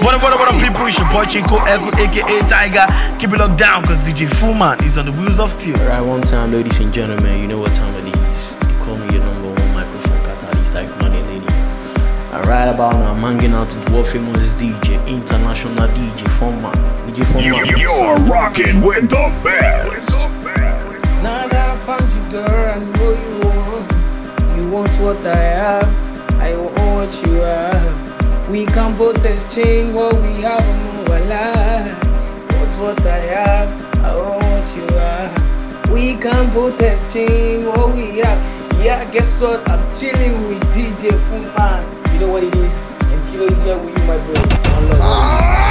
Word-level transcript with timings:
What 0.00 0.14
up, 0.14 0.22
what 0.22 0.32
up, 0.32 0.38
what 0.38 0.48
up, 0.48 0.60
people? 0.62 0.86
It's 0.86 0.96
your 0.96 1.06
boy 1.12 1.24
Chinko 1.28 1.60
Ekun, 1.68 1.92
aka 2.00 2.40
Tiger. 2.48 2.88
Keep 3.20 3.32
it 3.32 3.38
locked 3.38 3.58
down, 3.58 3.84
cause 3.84 3.98
DJ 3.98 4.28
Funman 4.28 4.82
is 4.82 4.96
on 4.96 5.04
the 5.04 5.12
wheels 5.12 5.38
of 5.38 5.50
steel. 5.50 5.76
Right, 5.76 6.00
one 6.00 6.22
time, 6.22 6.52
ladies 6.52 6.80
and 6.80 6.90
gentlemen, 6.90 7.42
you 7.42 7.48
know 7.48 7.58
what 7.58 7.74
time 7.74 7.94
it 7.96 8.16
is. 8.16 8.56
You 8.62 8.74
call 8.80 8.96
me 8.96 9.12
your 9.12 9.22
number 9.22 9.52
one 9.52 9.74
microphone 9.74 10.20
catalyst, 10.24 10.72
type 10.72 10.88
money 11.02 11.18
eh, 11.18 11.26
lady. 11.28 11.46
Alright, 12.32 12.74
about 12.74 12.94
now, 12.94 13.12
I'm 13.12 13.20
hanging 13.20 13.52
out 13.52 13.68
with 13.68 13.90
world 13.90 14.08
famous 14.08 14.54
DJ, 14.54 15.06
international 15.06 15.86
DJ 15.88 16.24
Funman. 16.40 16.72
DJ 17.04 17.20
Funman. 17.28 17.66
You, 17.68 17.76
you're 17.76 18.16
rocking 18.24 18.80
with 18.80 19.10
the 19.10 19.28
best. 19.44 20.08
Now 21.22 21.46
that 21.46 21.52
I 21.52 21.76
found 21.84 22.10
you, 22.10 22.30
girl, 22.30 22.48
I 22.48 22.78
know 22.78 23.10
you 23.20 23.34
want. 23.44 24.56
You 24.56 24.70
want 24.70 24.90
what 25.00 25.26
I 25.26 25.36
have, 25.36 26.40
I 26.40 26.56
want 26.56 26.74
what 26.74 27.26
you 27.26 27.34
have. 27.42 27.99
We 28.50 28.66
can 28.66 28.98
both 28.98 29.24
exchange 29.24 29.92
what 29.92 30.16
we 30.16 30.42
have 30.42 30.60
and 30.60 30.96
move 30.96 31.06
alive. 31.06 31.96
What's 32.58 32.76
what 32.78 33.06
I 33.06 33.18
have, 33.18 33.98
I 34.00 34.16
want 34.16 34.42
what 34.42 34.76
you 34.76 34.86
have. 34.98 35.90
We 35.90 36.16
can 36.16 36.52
both 36.52 36.80
exchange 36.82 37.64
what 37.66 37.94
we 37.94 38.18
have. 38.18 38.84
Yeah, 38.84 39.08
guess 39.12 39.40
what? 39.40 39.70
I'm 39.70 39.80
chilling 39.96 40.48
with 40.48 40.62
DJ 40.74 41.10
Funman. 41.30 42.12
You 42.14 42.20
know 42.26 42.32
what 42.32 42.42
it 42.42 42.56
is? 42.56 42.82
And 43.02 43.30
Kilo 43.30 43.46
is 43.46 43.62
here 43.62 43.78
with 43.78 43.96
you, 43.96 44.06
my 44.08 44.18
bro. 44.18 44.98
Ah! 45.00 45.69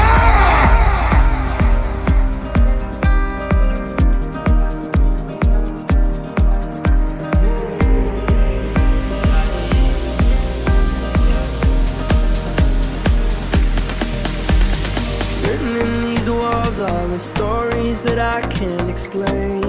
Walls 16.69 16.79
are 16.81 17.07
the 17.07 17.19
stories 17.19 18.01
that 18.01 18.19
I 18.19 18.41
can't 18.55 18.89
explain. 18.89 19.63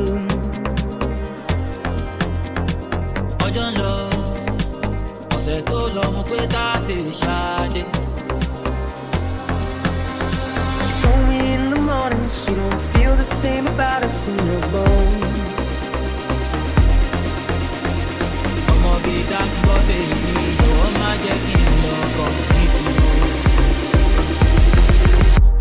ọjọ́ 3.47 3.67
ń 3.71 3.75
lọ 3.85 3.97
ọ̀sẹ̀ 5.37 5.59
tó 5.71 5.79
lọ 5.97 6.05
mo 6.15 6.23
pé 6.31 6.39
tá 6.55 6.65
a 6.77 6.79
ti 6.87 6.97
ṣáde. 7.21 7.83
She 10.87 10.93
told 11.03 11.23
me 11.29 11.39
in 11.57 11.63
the 11.75 11.81
morning 11.91 12.25
she 12.39 12.51
don't 12.61 12.81
feel 12.93 13.15
the 13.23 13.29
same 13.43 13.67
about 13.75 14.01
us 14.09 14.19
in 14.31 14.39
her 14.51 14.63
bones. 14.73 15.39
ọmọ 18.73 18.93
bíi 19.03 19.21
dáńgbọ́ 19.31 19.77
tèmi 19.89 20.45
jọ̀wọ́ 20.61 20.89
má 20.99 21.11
jẹ́ 21.25 21.37
kí 21.47 21.59
n 21.71 21.73
lọ 21.85 21.95
bọ̀ 22.17 22.29
ní. 22.53 22.65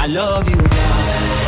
I 0.03 0.07
love 0.17 0.47
you. 0.53 0.78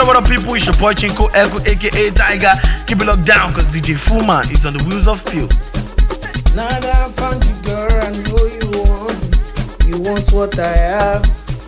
What 0.00 0.08
up, 0.08 0.14
what 0.14 0.16
up, 0.16 0.24
what 0.24 0.32
up, 0.32 0.38
people? 0.40 0.54
It's 0.54 0.64
your 0.64 0.74
boy 0.76 0.94
Chinko 0.94 1.28
Ekun, 1.28 1.60
aka 1.68 2.10
Tiger. 2.12 2.54
Keep 2.86 3.02
it 3.02 3.06
locked 3.06 3.26
down, 3.26 3.52
cause 3.52 3.68
DJ 3.68 4.00
Funman 4.00 4.50
is 4.50 4.64
on 4.64 4.72
the 4.72 4.82
wheels 4.84 5.06
of 5.06 5.18
steel. 5.18 5.44
Now 6.56 6.72
that 6.80 7.04
I 7.04 7.12
found 7.20 7.44
you, 7.44 7.52
girl, 7.68 7.84
I 8.00 8.08
know 8.24 8.48
you 8.48 8.80
want. 8.80 9.20
You 9.84 10.00
want 10.00 10.24
what 10.32 10.58
I 10.58 10.72
have, 10.72 11.20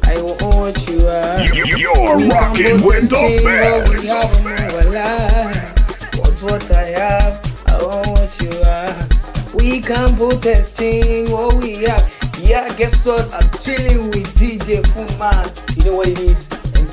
I 0.09 0.16
want 0.16 0.41
what 0.41 0.88
you 0.88 1.04
have. 1.04 1.44
You, 1.44 1.76
you're 1.76 2.16
We 2.16 2.31
rocking 2.32 2.81
with 2.81 3.10
the 3.10 3.20
exchange 3.20 3.44
what 3.44 3.88
we 3.91 3.97
best. 3.97 4.09
have 4.09 4.32
and 4.32 4.49
move 4.49 4.81
alive. 4.87 6.16
What's 6.16 6.43
what 6.43 6.72
I 6.72 6.88
have, 6.97 7.37
I 7.69 7.84
want 7.84 8.06
what 8.16 8.32
you 8.41 8.53
have. 8.64 9.54
We 9.54 9.82
can 9.82 10.09
both 10.16 10.47
exchange 10.47 11.28
what 11.28 11.53
we 11.60 11.84
have. 11.84 12.00
Yeah, 12.41 12.66
guess 12.78 13.04
what? 13.04 13.28
I'm 13.34 13.44
chilling 13.60 14.09
with 14.09 14.25
DJ 14.41 14.81
Funman. 14.97 15.53
You 15.76 15.91
know 15.91 15.97
what 15.99 16.09
it 16.09 16.19
is? 16.19 16.52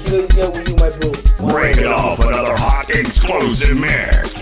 Kilo 0.09 0.50
with 0.50 0.68
you, 0.68 0.75
my 0.75 0.90
bro. 0.97 1.53
Break 1.53 1.78
it 1.78 1.86
off 1.86 2.18
another 2.25 2.56
hot 2.57 2.89
explosive 2.89 3.80
mix. 3.80 4.38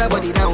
Put 0.00 0.12
body 0.12 0.32
down, 0.32 0.49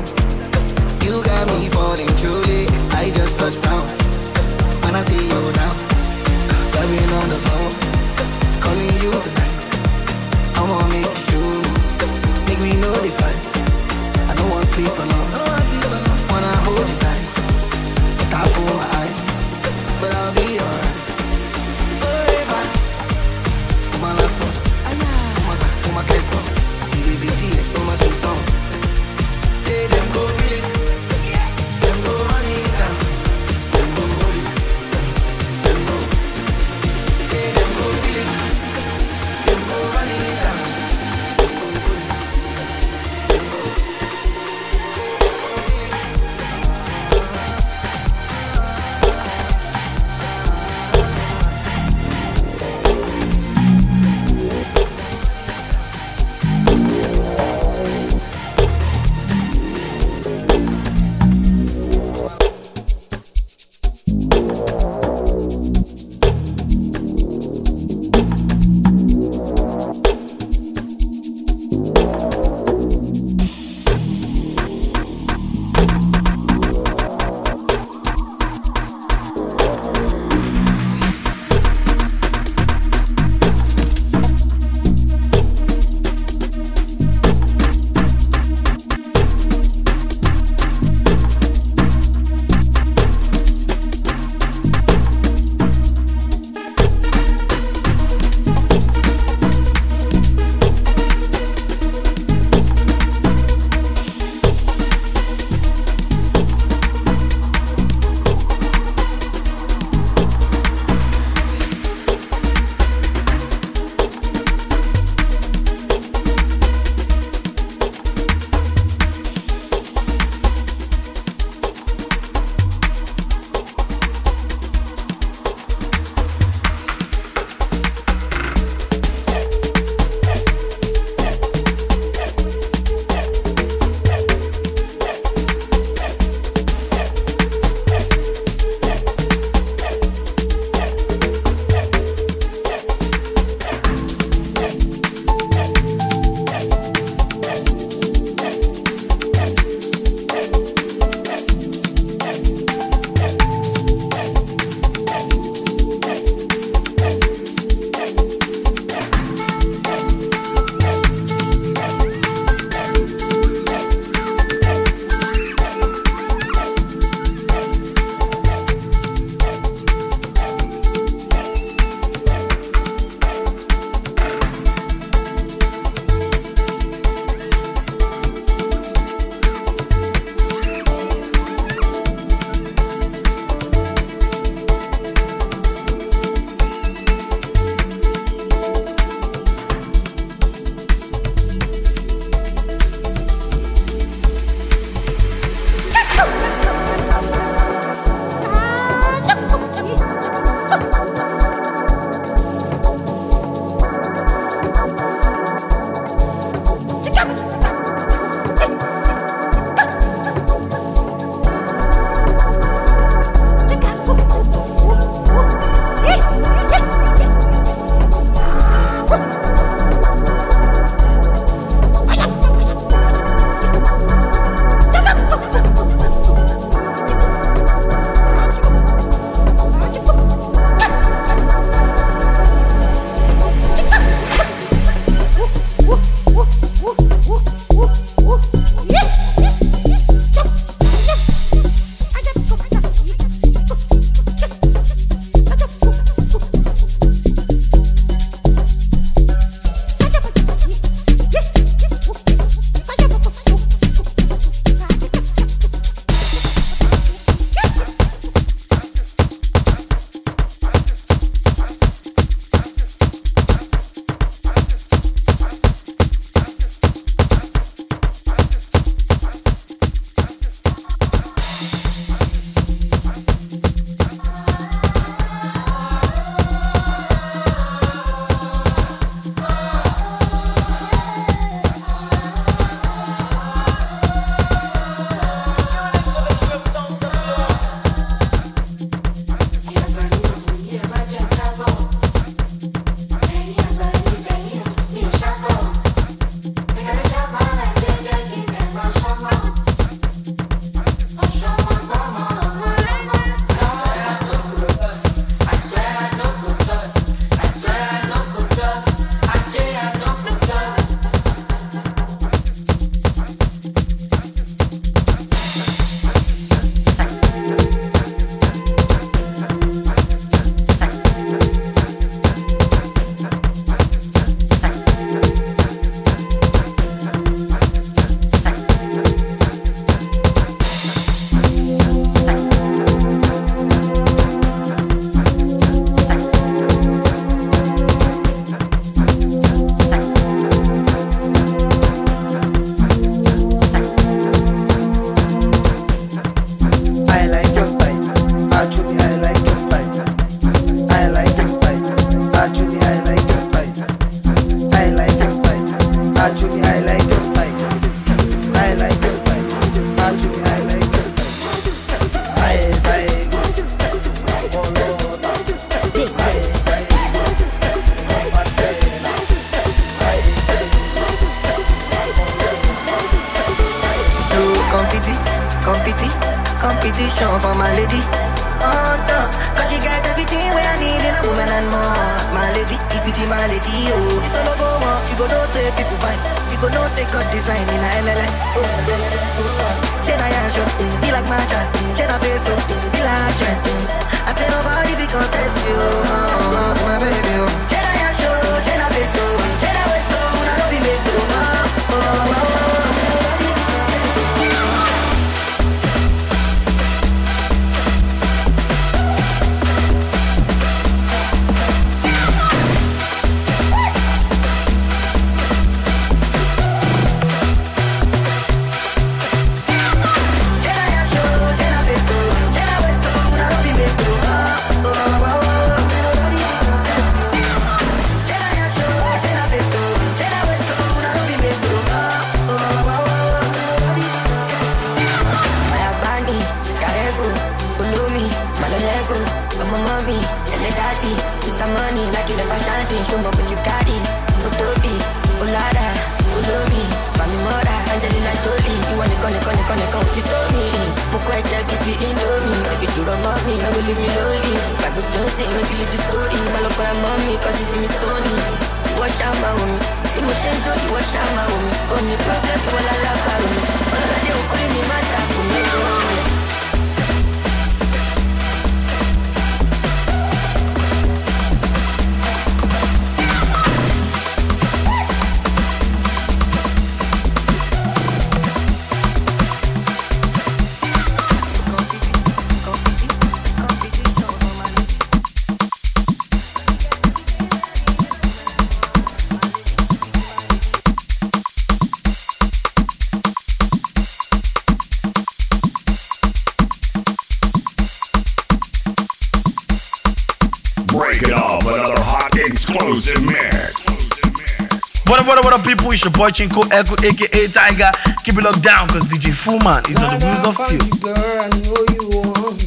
watching 506.26 506.49
Co 506.49 506.62
Echo 506.73 506.97
aka 507.06 507.47
Tiger. 507.47 507.93
Keep 508.25 508.39
it 508.39 508.43
locked 508.43 508.62
down 508.65 508.89
cause 508.89 509.04
DJ 509.04 509.30
Funman 509.30 509.78
is 509.89 509.97
on 510.02 510.10
the 510.10 510.26
wheels 510.26 510.43
of 510.43 510.54
steel. 510.58 510.82
Girl, 510.99 511.15
I 511.15 511.47
know 511.62 511.82
you 511.95 512.02
want. 512.19 512.58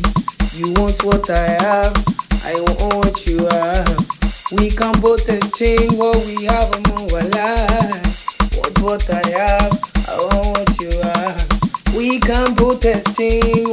You 0.56 0.72
want 0.80 0.96
what 1.04 1.28
I 1.30 1.60
have. 1.60 1.92
I 2.48 2.56
want 2.56 2.96
what 3.04 3.28
you 3.28 3.44
have. 3.52 4.00
We 4.56 4.70
can 4.72 4.96
both 5.02 5.28
exchange 5.28 5.92
what 6.00 6.16
we 6.24 6.46
have 6.48 6.72
among 6.80 7.12
our 7.12 7.28
lives. 7.36 8.32
What's 8.56 8.80
what 8.80 9.04
I 9.12 9.28
have? 9.36 9.76
I 10.08 10.16
want 10.24 10.48
what 10.56 10.72
you 10.80 10.92
have. 11.04 11.44
We 11.98 12.20
can 12.22 12.56
both 12.56 12.86
exchange 12.86 13.68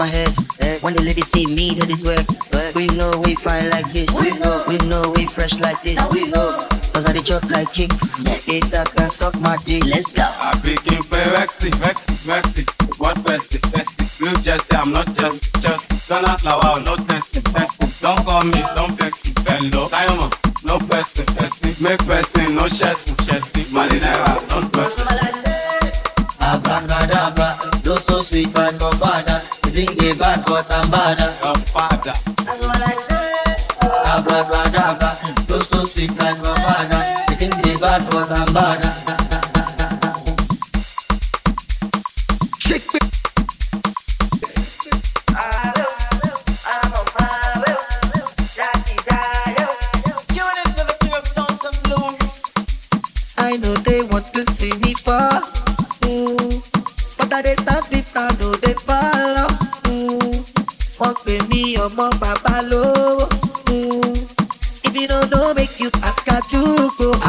my 0.00 0.06
head. 0.06 0.32
When 0.80 0.96
the 0.96 1.02
ladies 1.02 1.28
see 1.28 1.44
me, 1.44 1.76
that 1.76 1.92
is 1.92 2.00
work. 2.08 2.24
We 2.72 2.88
know 2.96 3.12
we 3.20 3.36
fine 3.36 3.68
like 3.68 3.84
this. 3.92 4.08
We 4.16 4.32
know 4.40 4.64
we, 4.64 4.80
know 4.88 5.12
we 5.12 5.28
fresh 5.28 5.60
like 5.60 5.76
this. 5.82 6.00
We 6.08 6.24
know. 6.32 6.56
Cause 6.96 7.04
I 7.04 7.12
chop 7.20 7.44
like 7.52 7.68
kick. 7.68 7.92
Yes. 8.24 8.48
It 8.48 8.64
that 8.72 8.88
can 8.96 9.10
suck 9.12 9.36
my 9.44 9.60
dick. 9.68 9.84
Let's 9.84 10.08
go. 10.10 10.24
I'm 10.24 10.56
begin 10.64 11.04
for 11.04 11.20
Rexy, 11.36 11.68
Rexy, 11.84 12.16
Rexy. 12.24 12.64
What 12.96 13.20
bestie, 13.28 13.60
bestie. 13.68 14.08
Look, 14.24 14.40
Jesse, 14.40 14.72
I'm 14.72 14.90
not 14.92 15.06
just, 15.12 15.52
just. 15.60 16.08
Don't 16.08 16.24
act 16.24 16.44
loud, 16.44 16.64
I'm 16.64 16.84
not 16.84 17.06
testing, 17.06 17.44
testing. 17.52 17.92
Don't 18.00 18.24
call 18.24 18.44
me, 18.44 18.64
don't 18.72 18.96
vex 18.96 19.20
me. 19.28 19.32
Hello, 19.44 19.88
diamond. 19.92 20.32
No 20.64 20.80
person, 20.88 21.26
person. 21.36 21.76
Make 21.76 22.00
person, 22.08 22.56
no 22.56 22.64
chesty, 22.64 23.12
chesty. 23.20 23.68
Malinera, 23.68 24.48
don't 24.48 24.72
person. 24.72 25.04
Abracadabra, 26.40 27.58
you're 27.84 28.00
so 28.00 28.22
sweet, 28.22 28.52
but 28.54 28.80
no 28.80 28.90
bad. 28.96 29.39
Drink 29.72 29.96
the 29.98 30.16
bad 30.18 30.44
for 30.46 30.62
Tambada. 30.66 31.30
Your 31.44 31.54
father. 31.70 32.12
Abba, 34.04 34.34
Abba, 34.42 34.78
Abba. 34.78 35.10
So, 35.46 35.60
Tambada. 38.24 38.99
know. 62.80 63.18
Mm. 63.68 64.86
If 64.86 64.96
you 64.96 65.08
don't 65.08 65.30
know, 65.30 65.54
make 65.54 65.80
you 65.80 65.90
ask 66.02 66.26
a 66.28 66.40
look. 66.98 67.19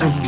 different 0.00 0.23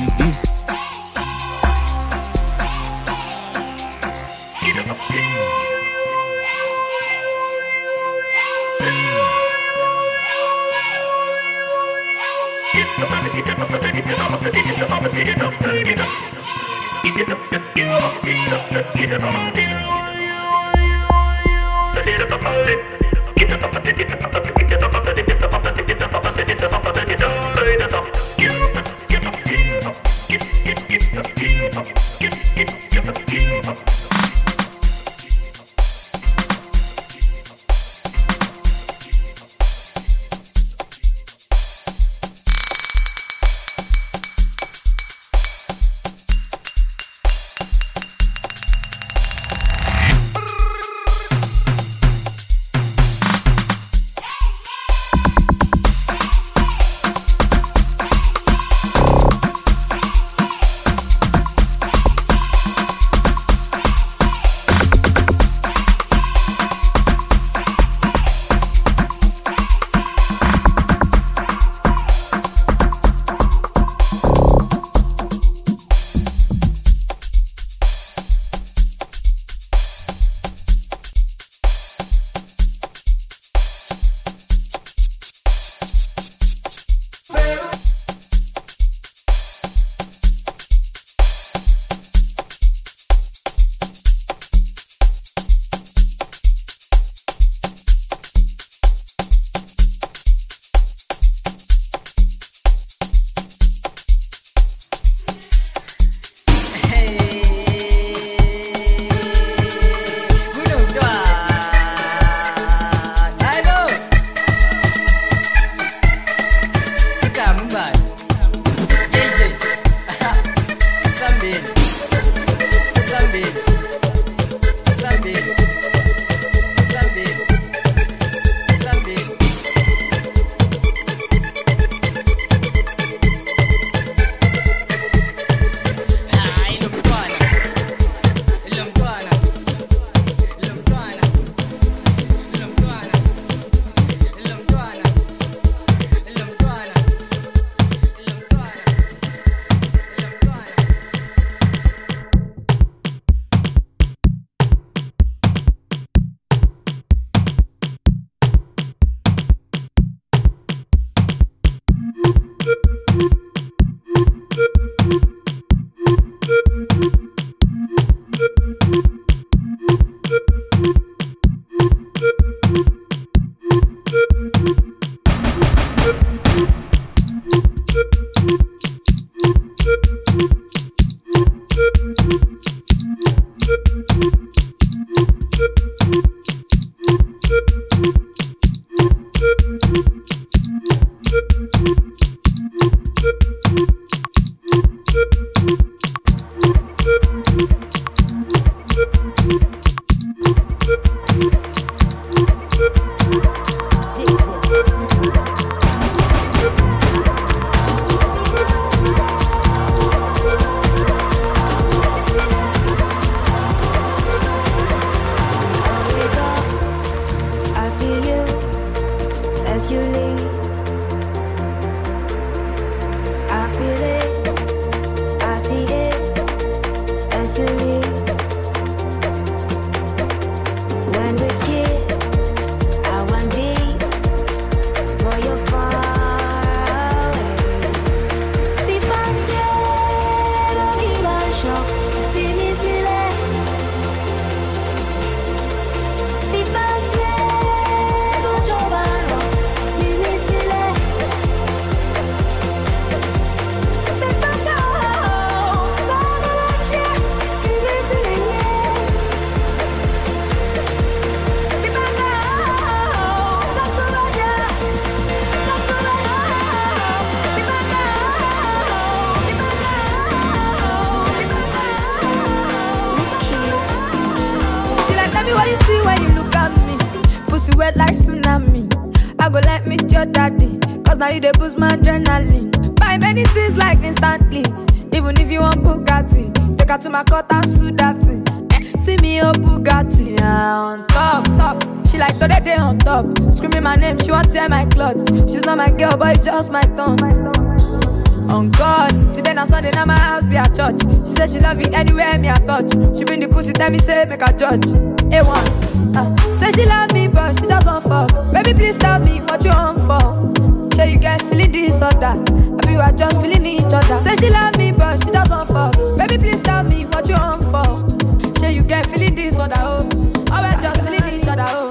love 301.66 301.78
me 301.78 301.86
anywhere 301.94 302.38
me 302.38 302.48
I 302.48 302.54
touch. 302.58 302.92
She 303.16 303.24
bring 303.24 303.40
the 303.40 303.48
pussy, 303.48 303.72
tell 303.72 303.90
me 303.90 303.98
say 303.98 304.24
make 304.26 304.42
a 304.42 304.52
judge. 304.56 304.86
A1, 305.34 306.16
uh, 306.16 306.60
say 306.60 306.70
she 306.72 306.86
love 306.86 307.12
me 307.12 307.26
but 307.26 307.58
she 307.58 307.66
doesn't 307.66 308.02
fuck. 308.02 308.30
Baby 308.52 308.72
please 308.74 308.96
tell 308.96 309.18
me 309.18 309.40
what 309.40 309.64
you 309.64 309.70
want 309.70 309.98
for. 310.06 310.94
Say 310.94 311.12
you 311.12 311.18
get 311.18 311.42
feeling 311.42 311.72
this 311.72 311.96
or 311.96 312.14
that, 312.22 312.38
I 312.86 312.92
you 312.92 313.00
are 313.00 313.12
just 313.12 313.40
feeling 313.40 313.66
each 313.66 313.92
other. 313.92 314.18
Say 314.24 314.36
she 314.36 314.50
love 314.50 314.78
me 314.78 314.92
but 314.92 315.22
she 315.24 315.30
doesn't 315.30 315.66
fuck. 315.66 315.94
Baby 316.16 316.38
please 316.38 316.60
tell 316.60 316.84
me 316.84 317.04
what 317.06 317.28
you 317.28 317.34
want 317.34 317.64
for. 317.64 318.58
Say 318.60 318.74
you 318.74 318.82
get 318.84 319.06
feeling 319.06 319.34
this 319.34 319.54
or 319.58 319.66
that, 319.66 319.82
oh, 319.82 320.06
I 320.52 320.76
we 320.76 320.82
just 320.82 321.02
feeling 321.02 321.40
each 321.40 321.48
other, 321.48 321.66
oh. 321.66 321.90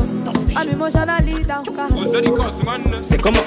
I'm 0.56 0.70
emotionally 0.70 1.44
down. 1.44 1.66
C'est 3.02 3.18
comment 3.18 3.44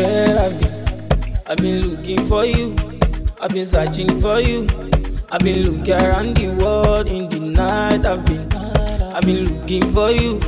Girl, 0.00 0.38
I've 0.38 0.58
been, 0.58 1.38
I've 1.46 1.56
been 1.58 1.90
looking 1.90 2.24
for 2.24 2.46
you. 2.46 2.74
I've 3.38 3.50
been 3.50 3.66
searching 3.66 4.18
for 4.18 4.40
you. 4.40 4.66
I've 5.30 5.40
been 5.40 5.68
looking 5.68 5.92
around 5.92 6.38
the 6.38 6.56
world 6.56 7.06
in 7.06 7.28
the 7.28 7.38
night. 7.38 8.06
I've 8.06 8.24
been, 8.24 8.50
I've 9.14 9.20
been 9.20 9.44
looking 9.44 9.82
for 9.92 10.10
you. 10.10 10.40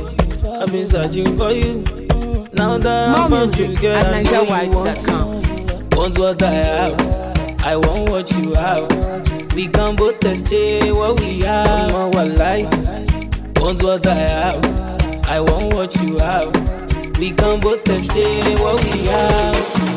I've 0.59 0.71
been 0.71 0.87
searching 0.87 1.37
for 1.37 1.51
you. 1.51 1.83
Now 2.53 2.79
that 2.79 3.15
I 3.15 3.19
More 3.19 3.29
found 3.29 3.55
you, 3.59 3.77
girl, 3.77 3.95
I 3.95 4.23
know 4.23 4.41
you 4.41 4.71
want, 4.71 5.95
want 5.95 6.17
what 6.17 6.41
I 6.41 6.51
have. 6.51 7.63
I 7.63 7.75
want 7.75 8.09
what 8.09 8.31
you 8.31 8.55
have. 8.55 9.53
We 9.53 9.67
can 9.67 9.95
both 9.95 10.25
exchange 10.25 10.91
what 10.93 11.19
we 11.19 11.41
have. 11.41 11.93
I'm 11.93 12.09
what 12.09 12.27
life. 12.29 12.73
Want 13.57 13.83
what 13.83 14.07
I 14.07 14.15
have. 14.15 15.25
I 15.27 15.39
want 15.39 15.75
what 15.75 15.95
you 16.01 16.17
have. 16.17 16.82
We 17.19 17.31
can 17.31 17.59
both 17.59 17.87
exchange 17.89 18.59
what 18.59 18.83
we 18.83 19.05
have. 19.05 19.92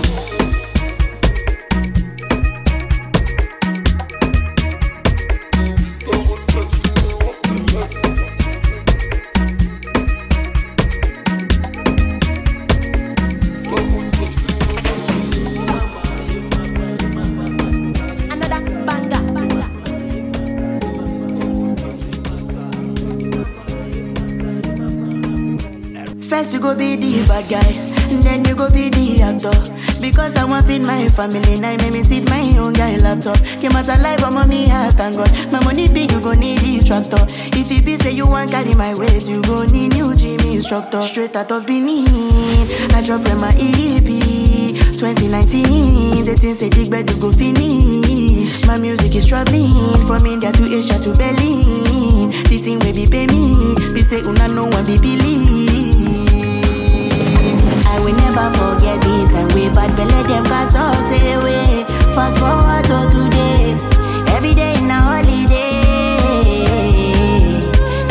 You 26.56 26.62
go 26.62 26.74
be 26.74 26.96
the 26.96 27.20
bad 27.28 27.44
guy, 27.52 27.72
then 28.24 28.42
you 28.46 28.56
go 28.56 28.70
be 28.70 28.88
the 28.88 29.20
actor. 29.20 29.52
Because 30.00 30.36
I 30.36 30.44
want 30.44 30.64
feed 30.64 30.80
my 30.80 31.06
family, 31.08 31.60
now 31.60 31.76
make 31.76 31.92
me 31.92 32.02
sit 32.02 32.24
my 32.30 32.40
own 32.56 32.72
guy 32.72 32.96
laptop. 32.96 33.36
Came 33.60 33.76
out 33.76 33.84
alive, 33.84 34.24
I'm 34.24 34.36
on 34.40 34.48
me, 34.48 34.64
I 34.72 34.88
thank 34.88 35.16
God. 35.16 35.28
My 35.52 35.60
money 35.64 35.88
big, 35.88 36.12
you 36.12 36.20
go 36.20 36.32
need 36.32 36.58
the 36.64 36.80
tractor. 36.80 37.20
If 37.52 37.68
it 37.70 37.84
be 37.84 37.96
say 38.00 38.12
you 38.12 38.26
want 38.26 38.50
carry 38.50 38.72
my 38.74 38.94
waist, 38.94 39.28
you 39.28 39.42
go 39.42 39.66
need 39.66 39.92
new 39.92 40.16
gym 40.16 40.40
instructor. 40.48 41.02
Straight 41.02 41.36
out 41.36 41.52
of 41.52 41.66
Benin, 41.66 42.08
I 42.96 43.04
drop 43.04 43.26
in 43.28 43.36
my 43.36 43.52
EP. 43.52 44.08
2019, 44.96 46.24
the 46.24 46.36
things 46.40 46.58
say 46.58 46.70
dig 46.70 46.90
bed 46.90 47.10
you 47.10 47.20
go 47.20 47.30
finish. 47.30 48.64
My 48.64 48.78
music 48.78 49.14
is 49.14 49.26
traveling 49.26 49.76
from 50.08 50.24
India 50.24 50.52
to 50.52 50.64
Asia 50.64 50.96
to 51.04 51.12
Berlin. 51.12 52.32
This 52.48 52.64
thing 52.64 52.80
will 52.80 52.96
be 52.96 53.04
pay 53.04 53.26
me, 53.28 53.76
be 53.92 54.00
say 54.08 54.24
una 54.24 54.48
no 54.48 54.64
one 54.72 54.86
be 54.86 54.96
believe. 54.96 56.15
I 57.86 58.00
will 58.02 58.16
never 58.16 58.46
forget 58.58 58.98
it 59.04 59.30
and 59.38 59.48
we 59.54 59.68
bad 59.70 59.94
belly 59.96 60.22
them 60.26 60.44
cast 60.44 60.76
us 60.76 61.10
away. 61.36 61.84
Fast 62.14 62.38
forward 62.40 62.84
to 62.90 62.98
today, 63.12 63.76
every 64.34 64.54
day 64.54 64.74
in 64.78 64.90
a 64.90 64.98
holiday. 64.98 65.76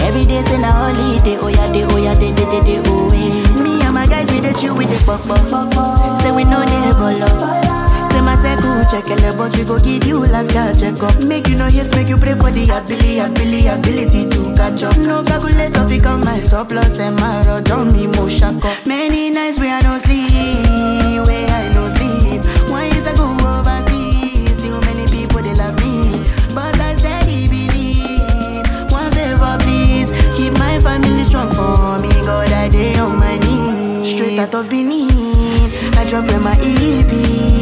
Every 0.07 0.25
day's 0.25 0.47
in 0.53 0.63
a 0.63 0.71
holiday, 0.71 1.37
oh 1.41 1.47
yeah, 1.49 1.71
day, 1.71 1.85
oh 1.89 1.97
yeah, 1.97 2.15
day, 2.17 2.31
day, 2.33 2.45
day, 2.49 2.61
day, 2.61 2.79
oh 2.85 3.11
yeah. 3.11 3.63
Me 3.63 3.81
and 3.83 3.93
my 3.93 4.05
guys 4.07 4.31
we 4.31 4.39
dey 4.39 4.53
chill 4.53 4.75
with 4.75 4.87
the 4.87 4.97
pop 5.05 5.21
pop 5.27 5.41
pop 5.49 5.71
pop. 5.73 6.21
Say 6.21 6.31
we 6.31 6.43
know 6.45 6.61
they. 6.63 6.81
Say 6.85 6.99
my 6.99 7.13
but 9.37 9.55
we 9.57 9.63
go 9.63 9.79
give 9.79 10.05
you 10.05 10.19
last 10.19 10.51
girl 10.53 10.73
check 10.73 11.01
up. 11.03 11.23
Make 11.23 11.47
you 11.47 11.55
no 11.55 11.67
hate, 11.67 11.91
make 11.95 12.09
you 12.09 12.17
pray 12.17 12.35
for 12.35 12.51
the 12.51 12.63
ability, 12.69 13.19
ability, 13.19 13.67
ability 13.67 14.29
to 14.29 14.55
catch 14.55 14.83
up. 14.83 14.97
No 14.97 15.23
calculator 15.23 15.87
fi 15.87 15.99
come 15.99 16.21
my 16.21 16.37
surplus 16.37 16.99
and 16.99 17.15
my 17.17 17.45
rod 17.45 17.69
on 17.71 17.93
me 17.93 18.07
mo 18.07 18.27
shack 18.27 18.63
up. 18.63 18.85
Many 18.85 19.29
nights 19.29 19.59
where 19.59 19.75
I 19.75 19.81
don't 19.81 19.99
sleep, 19.99 21.25
where 21.27 21.47
I 21.47 21.69
no 21.73 21.87
sleep. 21.87 22.41
One 22.69 22.87
I 22.91 23.13
go 23.15 23.25
overseas, 23.45 24.63
how 24.63 24.79
many 24.81 25.05
people 25.07 25.41
they 25.41 25.53
love 25.53 25.77
me, 25.79 26.21
but 26.53 26.75
I 26.79 26.95
steady 26.95 27.47
believe. 27.47 28.65
One 28.91 29.11
favor 29.11 29.55
please, 29.63 30.09
keep 30.35 30.53
my 30.59 30.79
family 30.79 31.23
strong 31.23 31.49
for 31.51 31.99
me. 32.01 32.11
God 32.23 32.51
I 32.51 32.69
day 32.69 32.95
on 32.99 33.17
my 33.17 33.37
knees, 33.37 34.13
straight 34.15 34.39
out 34.39 34.53
of 34.53 34.69
Benin. 34.69 35.09
I 35.97 36.03
drop 36.09 36.29
in 36.29 36.43
my 36.43 36.57
EP 36.59 37.54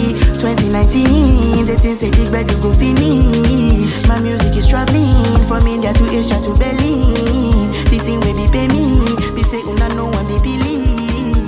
2019. 0.43 1.65
The 1.65 1.75
things 1.79 1.99
say 2.01 2.11
dig 2.11 2.29
bed 2.29 2.51
you 2.51 2.57
go 2.59 2.73
finish. 2.73 4.05
My 4.11 4.19
music 4.19 4.51
is 4.59 4.67
traveling 4.67 5.39
from 5.47 5.65
India 5.65 5.93
to 5.93 6.03
Asia 6.11 6.35
to 6.43 6.51
Berlin. 6.59 7.71
The 7.87 7.97
thing 8.03 8.19
will 8.19 8.35
be 8.35 8.51
pay 8.51 8.67
me. 8.67 8.99
Be 9.39 9.43
say 9.47 9.63
oh, 9.63 9.71
una 9.71 9.87
no 9.95 10.11
one 10.11 10.27
be 10.27 10.35
believe. 10.43 11.39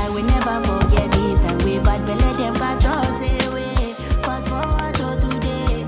I 0.00 0.08
will 0.08 0.24
never 0.24 0.56
forget 0.64 1.12
it 1.12 1.40
and 1.52 1.60
we 1.68 1.76
bad 1.84 2.00
belly 2.08 2.32
them 2.40 2.54
cast 2.56 2.86
us 2.88 3.20
away. 3.44 3.76
Fast 4.24 4.48
forward 4.48 4.94
to 4.96 5.12
today. 5.20 5.84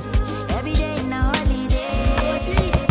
Every 0.60 0.74
day 0.76 0.92
in 1.00 1.08
a 1.08 1.24
holiday. 1.24 2.84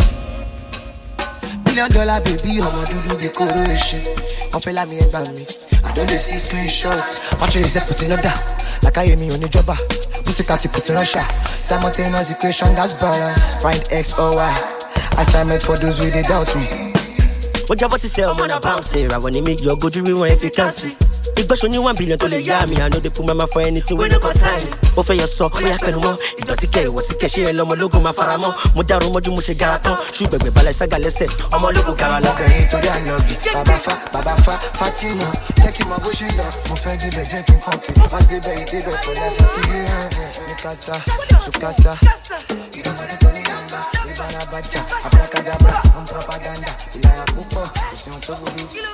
Million 1.70 1.86
dollar 1.94 2.18
baby, 2.26 2.58
ọmọ 2.66 2.82
dúdú 2.90 3.14
bí 3.20 3.28
kóró 3.30 3.62
ẹṣin. 3.74 4.02
Wọ́n 4.50 4.60
fẹ́ 4.64 4.72
lámì 4.74 4.96
ẹgbà 5.06 5.20
mi. 5.38 5.44
I 5.46 5.73
don 5.94 6.06
dey 6.06 6.18
see 6.18 6.38
screenshot. 6.38 7.04
Wọ́n 7.38 7.50
tún 7.50 7.62
reset 7.62 7.86
put 7.86 8.02
in 8.02 8.12
order. 8.12 8.32
Làkàyè 8.82 9.16
mi 9.16 9.28
ò 9.30 9.36
ní 9.36 9.46
jọba. 9.48 9.76
Pussycat 10.24 10.66
put 10.72 10.88
in 10.88 10.96
a 10.96 10.98
Russia. 11.00 11.22
Simultaneous 11.62 12.30
equation 12.30 12.74
gas 12.74 12.92
balance. 12.94 13.54
Find 13.62 13.82
X 13.90 14.12
or 14.18 14.34
Y. 14.36 14.54
Assignment 15.18 15.62
for 15.62 15.76
those 15.78 16.00
wey 16.00 16.10
dey 16.10 16.22
doubt 16.22 16.54
me. 16.56 16.66
ó 17.70 17.74
jábọ́ 17.76 17.98
ti 17.98 18.08
sẹ́ 18.08 18.26
ọmọ 18.32 18.44
náà 18.46 18.60
bounce 18.60 18.96
ìràwọ̀ 19.04 19.30
ní 19.30 19.40
méjì 19.46 19.64
ọgójú 19.72 20.00
ríran 20.06 20.28
ẹ̀ 20.28 20.36
fi 20.40 20.48
káàsì 20.50 20.88
ìgbésùn 20.88 20.92
ní 20.92 20.92
one 20.92 21.00
billion 21.00 21.03
tó 22.18 22.26
lè 22.28 22.40
yá 22.46 22.66
mi 22.66 22.76
àná 22.76 22.98
dẹ́kun 23.02 23.26
máa 23.26 23.34
ma 23.34 23.44
fọ 23.46 23.60
ẹni 23.66 23.80
tí 23.82 23.94
wọ́n 23.94 24.08
ní 24.12 24.18
concern 24.20 24.62
ó 24.96 25.02
fẹ́ 25.02 25.20
yọ 25.20 25.26
sọ 25.26 25.44
ó 25.56 25.60
yà 25.68 25.76
pẹ̀lú 25.84 26.00
mọ́ 26.00 26.14
ìdọ̀tí 26.40 26.66
kẹ 26.74 26.82
ìwọ̀sí 26.88 27.14
kẹ 27.20 27.26
ṣé 27.32 27.40
ẹ 27.48 27.52
lọ́mọ 27.58 27.72
ológun 27.74 28.02
máa 28.02 28.12
fara 28.18 28.36
mọ́ 28.38 28.52
mo 28.74 28.82
dárò 28.82 29.06
mọ́jú 29.14 29.30
mo 29.34 29.40
ṣe 29.46 29.54
gara 29.60 29.78
tán 29.78 29.96
ṣú 30.14 30.26
gbẹ̀gbẹ̀ 30.28 30.50
balẹ̀ 30.56 30.72
sága 30.78 30.98
lẹ́sẹ̀ 30.98 31.28
ọmọ 31.54 31.66
ológun 31.70 31.96
gara 32.00 32.18
lọ. 32.24 32.30
Ọkùnrin 32.30 32.68
torí 32.70 32.88
ànábì. 32.96 33.34
Bàbá 33.54 33.76
fa, 33.84 33.92
bàbá 34.12 34.34
fa, 34.44 34.54
Fatima. 34.78 35.26
Jẹ́ 35.62 35.72
kí 35.76 35.82
n 35.84 35.88
mọ 35.90 35.96
bó 36.04 36.10
ṣe 36.18 36.26
lọ. 36.38 36.46
Mo 36.68 36.74
fẹ́ 36.82 36.94
débẹ̀ 37.00 37.24
jẹ́ 37.30 37.42
kí 37.46 37.52
n 37.54 37.58
kàn 37.64 37.76
kí. 37.82 37.90
Wá 38.12 38.18
débẹ̀ 38.30 38.54
ìdébẹ̀ 38.62 38.96
for 39.02 39.14
life 39.18 39.38
hàn. 39.90 40.08
Ní 40.46 40.54
kásá, 40.62 40.94
sùkásá. 41.44 41.92
Ìdánwò 42.78 43.04
tó 43.22 43.28
ní 43.34 43.40
yàmbá. 43.50 43.80
Ìbára 44.10 44.42
bàjá, 44.52 44.80
abracadabra, 45.06 45.74
propaganda. 46.10 46.70
Ìlànà 46.96 47.24
púpọ̀, 47.34 47.66
kò 47.66 47.96
sí 48.02 48.93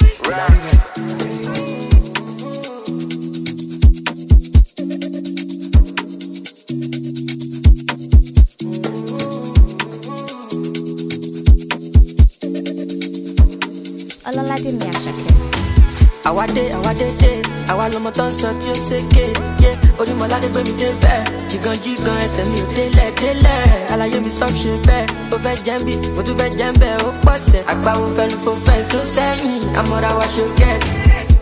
àwa 16.40 16.46
dé 16.54 16.70
àwa 16.72 16.94
dé. 16.94 17.06
Dé 17.20 17.42
àwa 17.68 17.88
lọmọ 17.92 18.10
tó 18.12 18.24
ń 18.28 18.32
sọ 18.32 18.48
tí 18.60 18.70
ó 18.70 18.74
ṣèké 18.74 19.24
yé. 19.62 19.70
Onímọ̀ládé 20.00 20.48
gbé 20.48 20.62
mi 20.64 20.72
dé 20.72 20.88
bẹ́ẹ̀. 21.02 21.24
Jìgàn 21.50 21.76
jìgàn 21.84 22.18
ẹsẹ̀ 22.24 22.44
mi 22.50 22.60
ò 22.60 22.64
délẹ̀ 22.76 23.10
délẹ̀. 23.20 23.92
Àlàyé 23.92 24.20
mi 24.24 24.30
stop 24.30 24.50
ṣe 24.50 24.70
bẹ́ẹ̀. 24.86 25.06
Ó 25.32 25.36
fẹ́ 25.44 25.56
jẹ́ 25.64 25.78
ń 25.78 25.84
bí 25.84 25.94
mo 26.16 26.22
fẹ́ 26.38 26.48
jẹ́ 26.58 26.72
ń 26.72 26.78
bẹ́ẹ̀. 26.80 27.04
Ó 27.04 27.10
pọ̀ 27.24 27.36
sẹ́. 27.50 27.60
Àgbáwo 27.72 28.04
fẹ́nu 28.16 28.36
fò 28.44 28.52
fẹ́ 28.66 28.78
só 28.90 28.98
sẹ́yìn? 29.14 29.62
Àmọ́ra 29.80 30.10
wa 30.18 30.26
ṣó 30.34 30.44
kẹ́ 30.58 30.74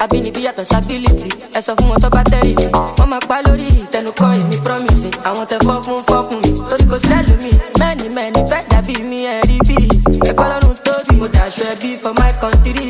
àbínibí 0.05 0.41
yàtọ̀ 0.47 0.65
sábìlìtì 0.71 1.31
ẹ 1.59 1.61
sọ 1.61 1.73
fún 1.79 1.89
wọn 1.91 2.01
tó 2.03 2.09
bá 2.11 2.23
tẹ́rì 2.31 2.55
wọ́n 2.99 3.09
máa 3.13 3.21
pa 3.29 3.37
lórí 3.47 3.67
ìtẹnukọ́ 3.83 4.29
èmi 4.41 4.57
promise. 4.67 5.11
Àwọn 5.29 5.45
tẹ 5.51 5.59
fọ́ 5.67 5.77
fún 5.85 6.01
fọ́ 6.09 6.21
fún 6.29 6.39
mi. 6.43 6.51
Torí 6.71 6.85
kò 6.91 6.99
sẹ́lù 7.09 7.35
mi. 7.45 7.51
Mẹ́ni 7.81 8.07
mẹ́ni 8.17 8.41
fẹ́ 8.51 8.63
dàbí 8.71 8.95
mi 9.11 9.19
ẹ̀ 9.35 9.41
rí 9.49 9.57
bí. 9.69 9.77
Ẹ̀kọ́ 10.31 10.47
lọ́run 10.51 10.75
tóbi 10.87 11.15
mo 11.21 11.27
dàṣọ 11.35 11.65
ẹbí 11.75 11.91
for 12.03 12.13
my 12.19 12.31
country 12.41 12.88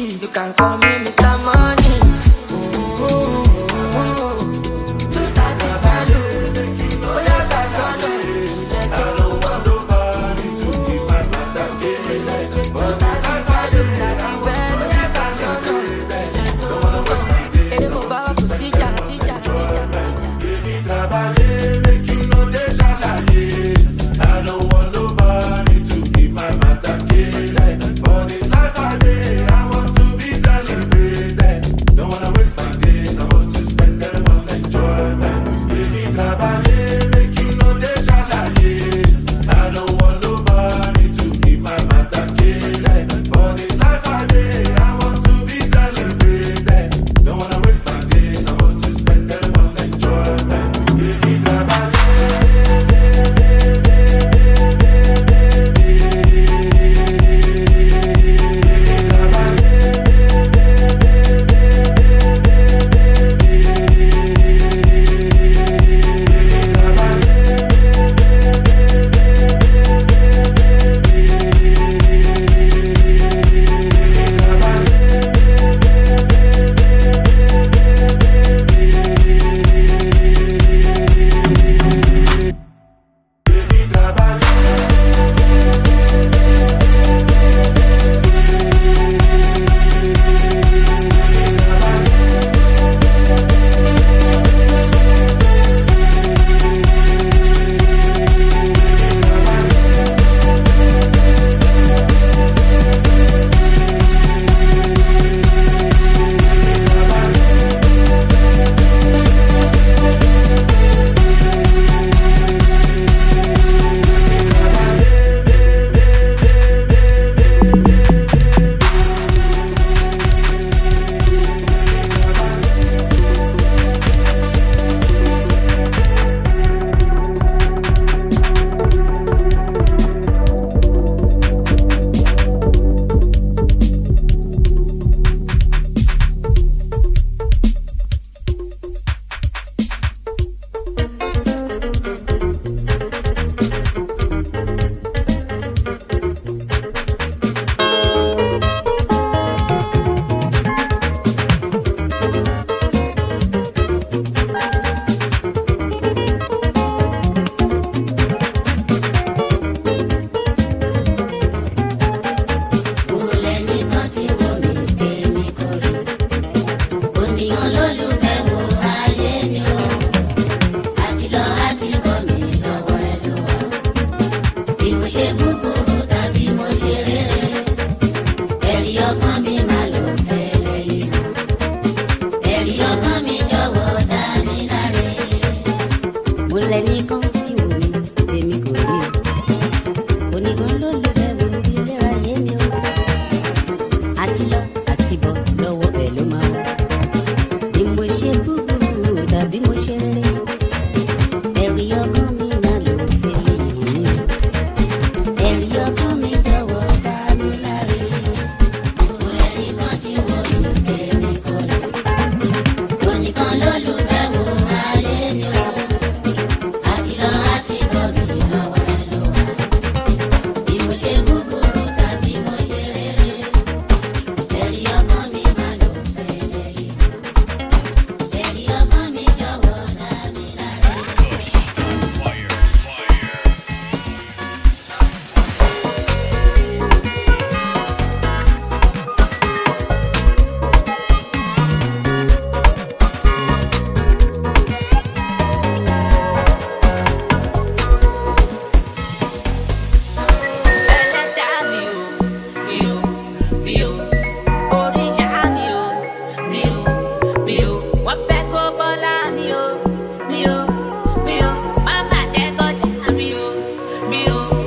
feel 264.25 264.58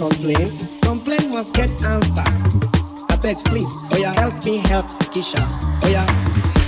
complain. 0.00 0.48
complain 0.80 1.28
must 1.28 1.52
get 1.52 1.70
answer. 1.82 2.24
I 3.10 3.18
beg, 3.20 3.36
please, 3.44 3.82
for 3.90 3.98
your 3.98 4.12
help 4.12 4.44
me 4.46 4.56
help 4.56 4.86
teacher. 5.10 5.44
For 5.82 5.88
your 5.88 6.59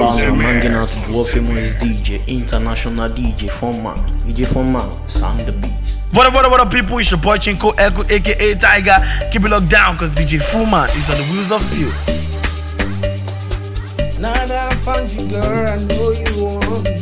with 0.00 1.12
world 1.12 1.28
famous 1.28 1.74
DJ, 1.76 2.26
international 2.26 3.08
DJ, 3.10 3.50
Funman. 3.50 3.96
DJ 4.24 4.46
Funman, 4.46 5.08
sound 5.08 5.40
the 5.40 5.52
beats. 5.52 6.10
What 6.12 6.26
up, 6.26 6.34
what 6.34 6.44
up, 6.44 6.50
what 6.50 6.60
up, 6.60 6.70
people? 6.70 6.98
It's 6.98 7.10
your 7.10 7.20
boy 7.20 7.36
Chinko 7.36 7.74
Ekun, 7.76 8.10
aka 8.10 8.54
Tiger. 8.54 9.30
Keep 9.30 9.44
it 9.44 9.50
locked 9.50 9.68
down 9.68 9.94
because 9.94 10.12
DJ 10.12 10.40
Funman 10.40 10.88
is 10.96 11.10
on 11.10 11.16
the 11.16 11.24
wheels 11.32 11.52
of 11.52 11.60
steel. 11.60 11.90
Now 14.20 14.46
that 14.46 14.72
I 14.72 14.76
found 14.76 15.10
you, 15.10 15.28
girl, 15.28 15.68
I 15.68 15.76
know 15.84 16.12
you 16.12 16.44
want. 16.44 17.00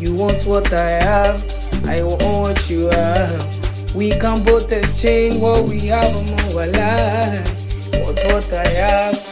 You 0.00 0.14
want 0.14 0.40
what 0.46 0.72
I 0.72 1.02
have, 1.02 1.44
I 1.86 2.02
want 2.02 2.22
what 2.22 2.70
you 2.70 2.88
have. 2.88 3.94
We 3.94 4.10
can 4.10 4.44
both 4.44 4.70
exchange 4.70 5.36
what 5.36 5.64
we 5.64 5.80
have 5.88 6.04
and 6.04 6.30
move 6.30 6.54
alive. 6.54 7.44
Want 8.00 8.18
what 8.32 8.52
I 8.52 8.68
have, 8.68 9.27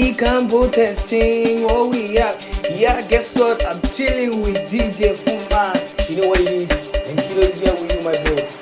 We 0.00 0.14
can 0.14 0.46
both 0.46 0.78
exchange 0.78 1.64
what 1.64 1.90
we 1.90 2.14
have. 2.14 2.38
Yeah, 2.70 3.04
guess 3.08 3.36
what? 3.36 3.66
I'm 3.66 3.82
chilling 3.82 4.40
with 4.40 4.70
DJ 4.70 5.12
Fuman. 5.12 6.08
You 6.08 6.22
know 6.22 6.28
what 6.28 6.40
it 6.40 6.70
is? 6.70 7.08
And 7.08 7.18
Kilo 7.18 7.40
is 7.40 7.60
here 7.60 7.72
with 7.72 7.96
you, 7.96 8.02
my 8.04 8.12
bro. 8.22 8.57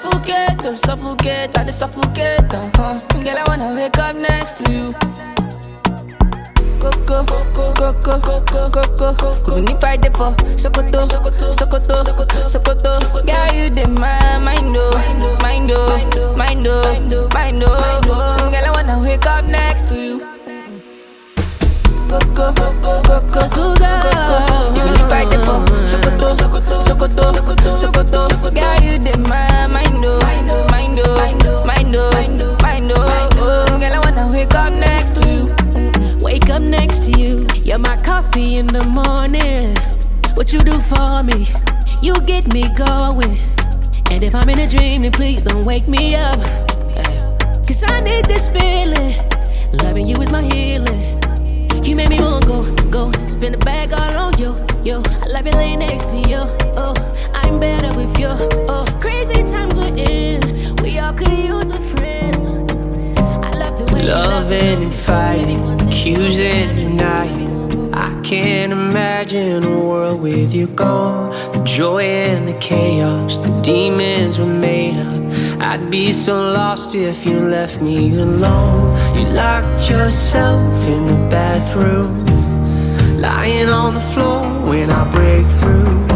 Suffocate, 0.00 0.56
don't 0.58 0.76
suffocate, 0.76 1.58
I 1.58 1.64
just 1.64 1.78
suffocate, 1.78 2.54
uh-huh. 2.54 3.00
Girl, 3.22 3.36
I 3.38 3.44
wanna 3.46 3.74
wake 3.74 3.98
up 3.98 4.16
next 4.16 4.64
to 4.64 4.72
you. 4.72 4.92
Coco, 6.80 7.22
coco, 7.24 7.72
coco, 7.74 8.18
coco, 8.20 8.70
coco, 8.70 9.14
coco. 9.14 9.60
Ni 9.60 9.74
pride 9.74 10.10
for 10.16 10.34
Sokoto, 10.56 11.00
Sokoto, 11.06 11.52
Sokoto, 11.52 12.48
Sokoto. 12.48 13.26
Girl, 13.26 13.52
you 13.54 13.68
the 13.68 13.86
mind, 13.88 14.44
mind, 14.44 14.74
oh, 14.76 14.90
mind, 15.42 15.70
oh, 15.70 16.34
mind, 16.36 16.66
oh, 16.66 17.28
mind, 17.28 17.62
oh. 17.66 18.50
Girl, 18.50 18.64
I 18.64 18.70
wanna 18.74 18.98
wake 19.02 19.26
up 19.26 19.44
next 19.44 19.88
to 19.90 19.94
you. 19.96 20.29
Sokoto, 22.10 22.50
Sokoto, 26.82 27.24
Sokoto, 27.76 27.76
Sokoto. 27.76 28.50
Girl, 28.50 28.76
you. 28.82 28.98
Girl, 33.78 33.94
I 33.94 34.00
wanna 34.04 34.28
wake 34.32 34.54
up 34.54 34.72
next 34.72 35.22
to 35.22 35.28
you. 35.28 35.54
Wake 36.20 36.50
up 36.50 36.62
next 36.62 37.04
to 37.04 37.10
you. 37.20 37.46
You're 37.62 37.78
my 37.78 37.96
coffee 38.02 38.56
in 38.56 38.66
the 38.66 38.82
morning. 38.82 39.76
What 40.34 40.52
you 40.52 40.58
do 40.60 40.80
for 40.80 41.22
me, 41.22 41.46
you 42.02 42.20
get 42.22 42.52
me 42.52 42.68
going. 42.74 43.38
And 44.10 44.24
if 44.24 44.34
I'm 44.34 44.48
in 44.48 44.58
a 44.58 44.66
dream, 44.68 45.02
then 45.02 45.12
please 45.12 45.42
don't 45.42 45.64
wake 45.64 45.86
me 45.86 46.16
up. 46.16 46.40
Cause 47.66 47.84
I 47.86 48.00
need 48.00 48.24
this 48.24 48.48
feeling. 48.48 49.14
Loving 49.72 50.08
you 50.08 50.20
is 50.20 50.32
my 50.32 50.42
healing. 50.42 51.19
You 51.84 51.96
make 51.96 52.10
me 52.10 52.18
wanna 52.20 52.46
go, 52.46 52.62
go, 52.90 53.12
spin 53.26 53.52
the 53.52 53.58
bag 53.58 53.92
all 53.92 54.16
on 54.16 54.38
you, 54.38 54.54
yo. 54.82 55.02
I 55.22 55.26
love 55.26 55.46
you 55.46 55.52
laying 55.52 55.80
next 55.80 56.10
to 56.10 56.18
you, 56.28 56.42
oh. 56.76 56.94
I'm 57.34 57.58
better 57.58 57.92
with 57.96 58.18
you, 58.18 58.28
oh. 58.68 58.84
Crazy 59.00 59.42
times 59.42 59.74
we're 59.74 59.94
in, 59.96 60.76
we 60.82 60.98
all 60.98 61.12
could 61.12 61.28
use 61.28 61.70
a 61.70 61.80
friend. 61.96 62.36
I 63.44 63.50
love 63.52 63.78
the 63.78 63.92
way 63.94 64.02
you 64.02 64.08
love 64.08 64.50
Loving 64.50 64.84
and 64.84 64.94
fighting, 64.94 65.80
accusing 65.80 66.46
and 66.46 66.76
denying. 66.76 67.59
I 68.00 68.18
can't 68.22 68.72
imagine 68.72 69.62
a 69.62 69.78
world 69.78 70.22
with 70.22 70.54
you 70.54 70.68
gone. 70.68 71.32
The 71.52 71.62
joy 71.64 72.04
and 72.04 72.48
the 72.48 72.54
chaos, 72.54 73.38
the 73.38 73.50
demons 73.60 74.38
were 74.38 74.46
made 74.46 74.96
up. 74.96 75.22
I'd 75.60 75.90
be 75.90 76.10
so 76.12 76.32
lost 76.32 76.94
if 76.94 77.26
you 77.26 77.40
left 77.40 77.82
me 77.82 78.18
alone. 78.18 78.96
You 79.14 79.26
locked 79.34 79.90
yourself 79.90 80.72
in 80.86 81.04
the 81.04 81.16
bathroom, 81.28 82.24
lying 83.20 83.68
on 83.68 83.92
the 83.96 84.06
floor 84.12 84.44
when 84.70 84.90
I 84.90 85.04
break 85.10 85.44
through. 85.60 86.06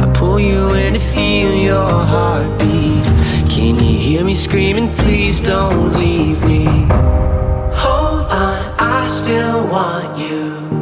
I 0.00 0.12
pull 0.14 0.38
you 0.38 0.74
in 0.74 0.92
to 0.92 1.00
feel 1.00 1.54
your 1.54 1.88
heartbeat. 2.12 3.04
Can 3.50 3.76
you 3.82 3.98
hear 3.98 4.22
me 4.22 4.34
screaming? 4.34 4.92
Please 4.96 5.40
don't 5.40 5.94
leave 5.94 6.44
me. 6.44 6.64
Hold 7.84 8.30
on, 8.30 8.74
I 8.78 9.06
still 9.08 9.66
want 9.68 10.18
you. 10.18 10.75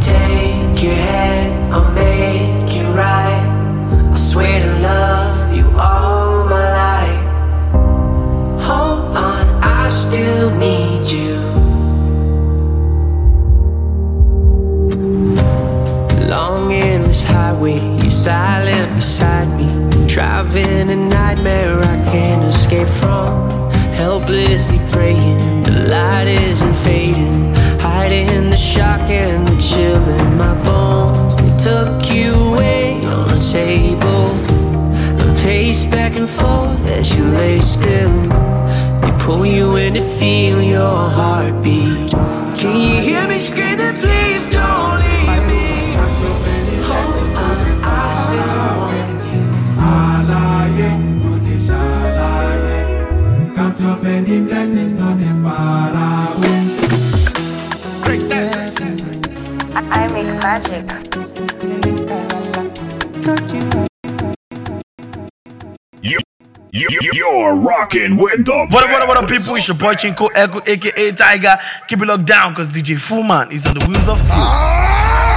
Take 0.00 0.82
your 0.82 0.94
I'll 1.70 1.92
make 1.92 2.74
it 2.74 2.88
right. 2.94 4.10
I 4.12 4.16
swear 4.16 4.60
to 4.60 4.80
love 4.80 5.54
you 5.54 5.66
all 5.76 6.44
my 6.44 6.64
life. 6.82 7.24
Hold 8.62 9.16
on, 9.16 9.46
I 9.62 9.88
still 9.88 10.50
need 10.56 11.10
you. 11.10 11.36
Long 16.28 16.72
endless 16.72 17.22
highway, 17.22 17.78
you're 18.02 18.10
silent 18.10 18.94
beside 18.96 19.48
me. 19.58 19.66
Driving 20.06 20.90
a 20.90 20.96
nightmare 20.96 21.78
I 21.80 21.96
can't 22.10 22.44
escape 22.44 22.88
from. 22.88 23.50
Helplessly 23.92 24.80
praying, 24.90 25.62
the 25.62 25.86
light 25.90 26.28
isn't 26.28 26.74
fading. 26.76 27.54
Hiding 27.80 28.50
the 28.50 28.56
shock 28.56 29.10
and 29.10 29.46
the 29.46 29.57
chill 29.68 30.02
in 30.18 30.36
my 30.36 30.54
bones. 30.64 31.36
They 31.36 31.52
took 31.68 32.10
you 32.14 32.32
away 32.52 33.04
on 33.04 33.28
the 33.28 33.40
table. 33.58 34.26
I 35.22 35.26
pace 35.42 35.84
back 35.84 36.12
and 36.16 36.28
forth 36.28 36.84
as 36.98 37.14
you 37.14 37.24
lay 37.40 37.60
still. 37.60 38.16
They 39.02 39.12
pull 39.24 39.44
you 39.44 39.76
in 39.76 39.94
to 39.94 40.04
feel 40.18 40.62
your 40.62 40.98
heartbeat. 41.18 42.10
Can 42.60 42.76
you 42.88 43.00
hear 43.08 43.26
me 43.28 43.38
screaming? 43.38 43.94
Please 44.04 44.44
don't 44.50 44.94
leave 45.04 45.42
me. 45.52 45.66
Hold 46.88 47.14
on, 47.46 47.56
I 47.84 48.04
still 48.22 48.50
want 48.80 49.22
you. 49.34 49.44
Count 53.56 53.80
your 53.80 53.96
many 54.02 54.40
blessings, 54.46 54.92
no 54.92 55.16
dey 55.18 55.34
far 55.42 55.90
away. 55.90 56.57
I 59.80 60.08
make 60.08 60.26
magic. 60.42 60.84
You, 66.02 66.18
you, 66.72 66.98
you're 67.12 67.54
rocking 67.54 68.16
with 68.16 68.44
the 68.44 68.66
What 68.70 68.82
up, 68.84 68.90
what 68.90 69.02
up, 69.02 69.08
what 69.08 69.16
up, 69.18 69.28
people? 69.28 69.54
It's 69.54 69.68
your 69.68 69.76
boy 69.76 69.94
Chinko 69.94 70.30
Ekun, 70.32 70.66
aka 70.66 71.12
Tiger. 71.12 71.58
Keep 71.86 72.02
it 72.02 72.06
locked 72.06 72.26
down 72.26 72.54
because 72.54 72.70
DJ 72.70 72.96
Funman 72.96 73.52
is 73.52 73.66
on 73.66 73.74
the 73.74 73.86
wheels 73.86 74.08
of 74.08 74.18
steel. 74.18 74.32
Ah! 74.32 75.27